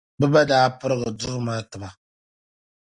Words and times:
Bɛ 0.19 0.25
ba 0.33 0.41
daa 0.49 0.67
pirigi 0.79 1.09
duri 1.19 1.39
maa 1.45 1.61
ti 1.69 1.77
ba. 1.81 1.89